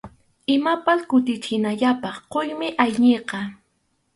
[0.55, 3.39] Imapas kutichinallapaq quymi ayniqa.